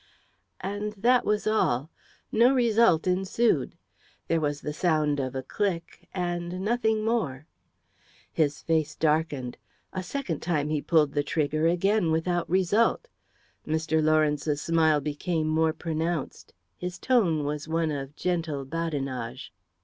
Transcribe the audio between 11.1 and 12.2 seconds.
the trigger; again